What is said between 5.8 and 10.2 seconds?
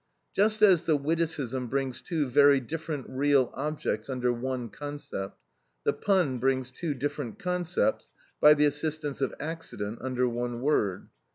the pun brings two different concepts, by the assistance of accident,